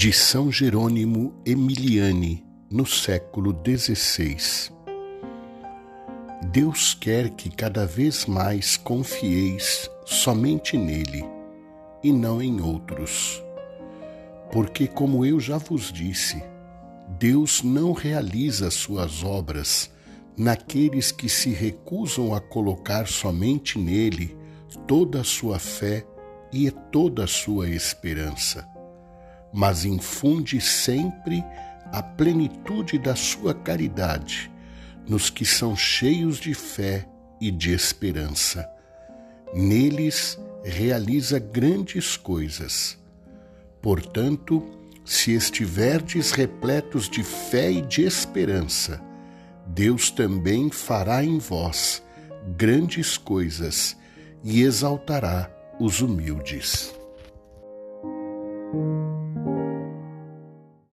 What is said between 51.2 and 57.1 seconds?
em vós grandes coisas e exaltará os humildes.